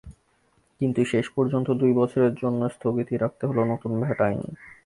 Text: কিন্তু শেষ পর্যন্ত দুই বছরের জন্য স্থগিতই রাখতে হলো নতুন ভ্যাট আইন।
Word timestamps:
কিন্তু 0.81 1.01
শেষ 1.05 1.25
পর্যন্ত 1.35 1.67
দুই 1.81 1.91
বছরের 1.93 2.33
জন্য 2.35 2.61
স্থগিতই 2.69 3.17
রাখতে 3.17 3.43
হলো 3.47 3.61
নতুন 3.71 3.91
ভ্যাট 4.01 4.19
আইন। 4.21 4.41